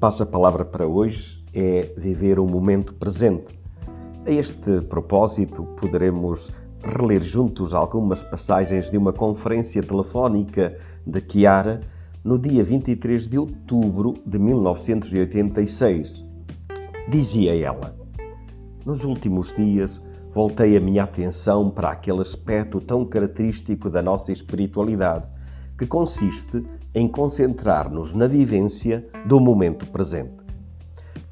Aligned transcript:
passa 0.00 0.22
a 0.22 0.26
palavra 0.26 0.64
para 0.64 0.86
hoje 0.86 1.44
é 1.52 1.92
viver 1.96 2.38
o 2.38 2.46
momento 2.46 2.94
presente. 2.94 3.58
A 4.24 4.30
este 4.30 4.80
propósito, 4.82 5.64
poderemos 5.76 6.52
reler 6.84 7.20
juntos 7.20 7.74
algumas 7.74 8.22
passagens 8.22 8.90
de 8.90 8.96
uma 8.96 9.12
conferência 9.12 9.82
telefónica 9.82 10.76
de 11.04 11.20
Chiara 11.28 11.80
no 12.22 12.38
dia 12.38 12.62
23 12.62 13.28
de 13.28 13.38
outubro 13.38 14.14
de 14.24 14.38
1986. 14.38 16.24
Dizia 17.08 17.56
ela: 17.56 17.96
Nos 18.86 19.02
últimos 19.02 19.52
dias 19.56 20.00
voltei 20.32 20.76
a 20.76 20.80
minha 20.80 21.02
atenção 21.02 21.70
para 21.70 21.90
aquele 21.90 22.20
aspecto 22.20 22.80
tão 22.80 23.04
característico 23.04 23.90
da 23.90 24.00
nossa 24.00 24.30
espiritualidade, 24.30 25.26
que 25.76 25.86
consiste 25.86 26.64
em 26.94 27.06
concentrar-nos 27.08 28.12
na 28.12 28.26
vivência 28.26 29.06
do 29.26 29.40
momento 29.40 29.86
presente. 29.86 30.48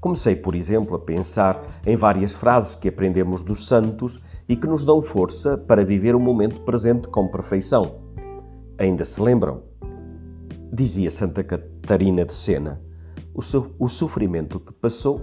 Comecei, 0.00 0.36
por 0.36 0.54
exemplo, 0.54 0.96
a 0.96 1.00
pensar 1.00 1.60
em 1.84 1.96
várias 1.96 2.32
frases 2.32 2.74
que 2.74 2.88
aprendemos 2.88 3.42
dos 3.42 3.66
santos 3.66 4.20
e 4.48 4.54
que 4.54 4.66
nos 4.66 4.84
dão 4.84 5.02
força 5.02 5.58
para 5.58 5.84
viver 5.84 6.14
o 6.14 6.20
momento 6.20 6.60
presente 6.60 7.08
com 7.08 7.28
perfeição. 7.28 8.00
Ainda 8.78 9.04
se 9.04 9.20
lembram? 9.20 9.62
Dizia 10.72 11.10
Santa 11.10 11.42
Catarina 11.42 12.24
de 12.24 12.34
Sena: 12.34 12.80
o, 13.34 13.42
so 13.42 13.74
o 13.78 13.88
sofrimento 13.88 14.60
que 14.60 14.72
passou 14.72 15.20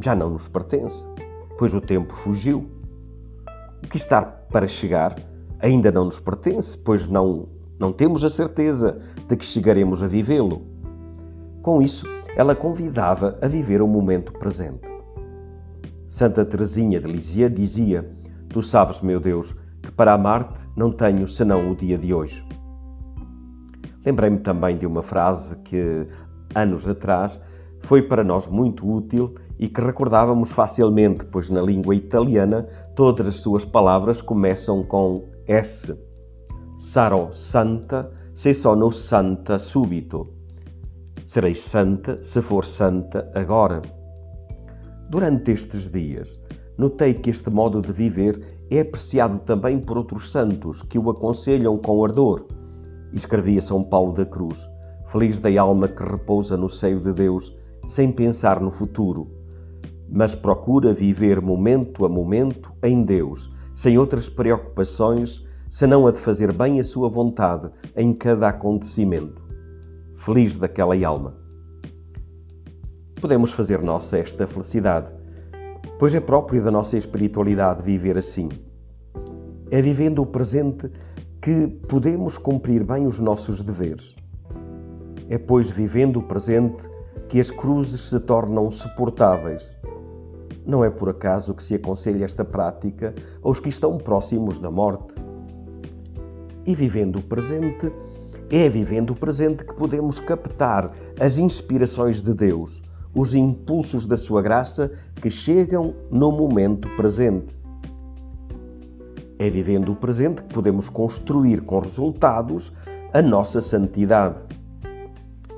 já 0.00 0.14
não 0.14 0.30
nos 0.30 0.46
pertence, 0.46 1.10
pois 1.58 1.74
o 1.74 1.80
tempo 1.80 2.12
fugiu. 2.12 2.70
O 3.82 3.88
que 3.88 3.96
está 3.96 4.22
para 4.22 4.68
chegar 4.68 5.16
ainda 5.60 5.90
não 5.90 6.04
nos 6.04 6.20
pertence, 6.20 6.76
pois 6.76 7.08
não, 7.08 7.48
não 7.78 7.92
temos 7.92 8.24
a 8.24 8.30
certeza 8.30 8.98
de 9.28 9.36
que 9.36 9.44
chegaremos 9.44 10.02
a 10.02 10.06
vivê-lo. 10.08 10.62
Com 11.62 11.82
isso, 11.82 12.06
ela 12.36 12.54
convidava 12.54 13.32
a 13.42 13.48
viver 13.48 13.82
o 13.82 13.88
momento 13.88 14.32
presente. 14.32 14.88
Santa 16.08 16.44
Teresinha 16.44 17.00
de 17.00 17.10
Lisieux 17.10 17.52
dizia: 17.52 18.08
Tu 18.48 18.62
sabes, 18.62 19.00
meu 19.00 19.20
Deus, 19.20 19.54
que 19.82 19.90
para 19.90 20.14
amar-te 20.14 20.60
não 20.76 20.92
tenho 20.92 21.26
senão 21.26 21.70
o 21.70 21.76
dia 21.76 21.98
de 21.98 22.14
hoje. 22.14 22.46
Lembrei-me 24.04 24.38
também 24.38 24.78
de 24.78 24.86
uma 24.86 25.02
frase 25.02 25.56
que, 25.64 26.06
anos 26.54 26.88
atrás, 26.88 27.40
foi 27.80 28.02
para 28.02 28.22
nós 28.22 28.46
muito 28.46 28.88
útil 28.88 29.34
e 29.58 29.68
que 29.68 29.80
recordávamos 29.80 30.52
facilmente, 30.52 31.24
pois 31.26 31.50
na 31.50 31.60
língua 31.60 31.94
italiana 31.94 32.66
todas 32.94 33.26
as 33.26 33.36
suas 33.36 33.64
palavras 33.64 34.22
começam 34.22 34.84
com 34.84 35.28
S. 35.46 36.05
Sarò 36.78 37.32
santa 37.32 38.10
se 38.34 38.52
sono 38.52 38.90
santa 38.90 39.58
subito. 39.58 40.34
Serei 41.24 41.54
santa 41.54 42.22
se 42.22 42.42
for 42.42 42.66
santa 42.66 43.30
agora. 43.34 43.80
Durante 45.08 45.52
estes 45.52 45.90
dias, 45.90 46.38
notei 46.76 47.14
que 47.14 47.30
este 47.30 47.48
modo 47.48 47.80
de 47.80 47.94
viver 47.94 48.66
é 48.70 48.80
apreciado 48.80 49.38
também 49.46 49.78
por 49.80 49.96
outros 49.96 50.30
santos 50.30 50.82
que 50.82 50.98
o 50.98 51.08
aconselham 51.08 51.78
com 51.78 52.04
ardor. 52.04 52.46
escrevia 53.10 53.62
São 53.62 53.82
Paulo 53.82 54.12
da 54.12 54.26
Cruz: 54.26 54.68
Feliz 55.06 55.40
da 55.40 55.48
alma 55.58 55.88
que 55.88 56.02
repousa 56.02 56.58
no 56.58 56.68
seio 56.68 57.00
de 57.00 57.14
Deus, 57.14 57.56
sem 57.86 58.12
pensar 58.12 58.60
no 58.60 58.70
futuro, 58.70 59.26
mas 60.10 60.34
procura 60.34 60.92
viver 60.92 61.40
momento 61.40 62.04
a 62.04 62.08
momento 62.10 62.70
em 62.82 63.02
Deus, 63.02 63.50
sem 63.72 63.96
outras 63.96 64.28
preocupações, 64.28 65.42
senão 65.68 66.06
a 66.06 66.12
de 66.12 66.18
fazer 66.18 66.52
bem 66.52 66.80
a 66.80 66.84
sua 66.84 67.08
vontade 67.08 67.70
em 67.96 68.12
cada 68.12 68.48
acontecimento 68.48 69.46
feliz 70.16 70.56
daquela 70.56 70.96
alma. 71.06 71.34
Podemos 73.20 73.52
fazer 73.52 73.80
nossa 73.82 74.18
esta 74.18 74.46
felicidade, 74.46 75.12
pois 75.98 76.14
é 76.14 76.20
próprio 76.20 76.64
da 76.64 76.70
nossa 76.70 76.96
espiritualidade 76.96 77.82
viver 77.82 78.18
assim. 78.18 78.48
É 79.70 79.80
vivendo 79.80 80.22
o 80.22 80.26
presente 80.26 80.90
que 81.40 81.68
podemos 81.88 82.36
cumprir 82.36 82.82
bem 82.82 83.06
os 83.06 83.20
nossos 83.20 83.62
deveres. 83.62 84.14
É, 85.28 85.38
pois, 85.38 85.70
vivendo 85.70 86.18
o 86.18 86.22
presente 86.22 86.82
que 87.28 87.40
as 87.40 87.50
cruzes 87.50 88.08
se 88.08 88.20
tornam 88.20 88.70
suportáveis. 88.70 89.62
Não 90.64 90.84
é 90.84 90.90
por 90.90 91.08
acaso 91.08 91.54
que 91.54 91.62
se 91.62 91.74
aconselha 91.74 92.24
esta 92.24 92.44
prática 92.44 93.14
aos 93.42 93.60
que 93.60 93.68
estão 93.68 93.96
próximos 93.98 94.58
da 94.58 94.70
morte. 94.70 95.14
E 96.66 96.74
vivendo 96.74 97.20
o 97.20 97.22
presente, 97.22 97.92
é 98.50 98.68
vivendo 98.68 99.10
o 99.10 99.16
presente 99.16 99.64
que 99.64 99.74
podemos 99.74 100.18
captar 100.18 100.92
as 101.20 101.38
inspirações 101.38 102.20
de 102.20 102.34
Deus, 102.34 102.82
os 103.14 103.34
impulsos 103.34 104.04
da 104.04 104.16
Sua 104.16 104.42
graça 104.42 104.90
que 105.16 105.30
chegam 105.30 105.94
no 106.10 106.32
momento 106.32 106.88
presente. 106.96 107.56
É 109.38 109.48
vivendo 109.48 109.92
o 109.92 109.96
presente 109.96 110.42
que 110.42 110.54
podemos 110.54 110.88
construir 110.88 111.60
com 111.60 111.78
resultados 111.78 112.72
a 113.12 113.22
nossa 113.22 113.60
santidade. 113.60 114.42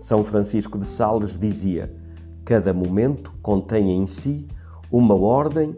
São 0.00 0.24
Francisco 0.24 0.78
de 0.78 0.86
Sales 0.86 1.38
dizia: 1.38 1.90
Cada 2.44 2.74
momento 2.74 3.32
contém 3.42 3.92
em 3.92 4.06
si 4.06 4.48
uma 4.90 5.14
ordem 5.14 5.76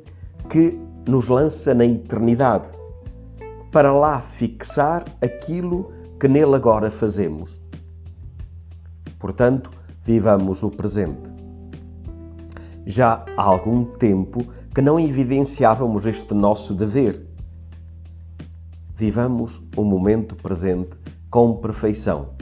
que 0.49 0.81
nos 1.06 1.28
lança 1.28 1.75
na 1.75 1.84
eternidade, 1.84 2.69
para 3.72 3.91
lá 3.91 4.21
fixar 4.21 5.03
aquilo 5.22 5.91
que 6.21 6.28
nele 6.28 6.55
agora 6.55 6.91
fazemos. 6.91 7.66
Portanto, 9.19 9.71
vivamos 10.05 10.62
o 10.62 10.71
presente. 10.71 11.33
Já 12.84 13.25
há 13.34 13.43
algum 13.43 13.82
tempo 13.84 14.47
que 14.75 14.82
não 14.82 15.00
evidenciávamos 15.00 16.05
este 16.05 16.34
nosso 16.34 16.75
dever. 16.75 17.27
Vivamos 18.94 19.62
o 19.75 19.84
momento 19.84 20.37
presente 20.37 20.94
com 21.31 21.56
perfeição. 21.56 22.34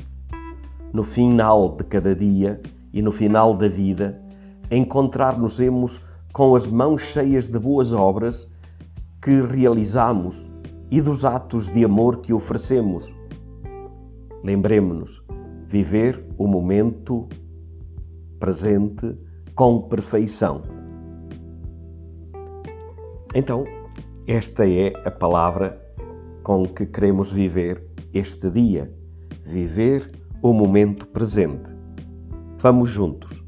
No 0.92 1.04
final 1.04 1.76
de 1.76 1.84
cada 1.84 2.12
dia 2.12 2.60
e 2.92 3.00
no 3.00 3.12
final 3.12 3.56
da 3.56 3.68
vida, 3.68 4.20
encontrar-nos-emos 4.68 6.00
com 6.32 6.56
as 6.56 6.66
mãos 6.66 7.02
cheias 7.02 7.46
de 7.46 7.58
boas 7.58 7.92
obras 7.92 8.48
que 9.22 9.40
realizamos 9.42 10.49
e 10.90 11.00
dos 11.00 11.24
atos 11.24 11.68
de 11.68 11.84
amor 11.84 12.20
que 12.20 12.32
oferecemos 12.32 13.14
Lembremos-nos, 14.42 15.22
viver 15.66 16.24
o 16.38 16.46
momento 16.46 17.28
presente 18.38 19.18
com 19.54 19.82
perfeição. 19.82 20.62
Então, 23.34 23.64
esta 24.26 24.66
é 24.66 24.92
a 25.04 25.10
palavra 25.10 25.78
com 26.42 26.66
que 26.66 26.86
queremos 26.86 27.30
viver 27.30 27.86
este 28.14 28.50
dia. 28.50 28.90
Viver 29.44 30.10
o 30.42 30.54
momento 30.54 31.06
presente. 31.08 31.70
Vamos 32.58 32.88
juntos 32.88 33.44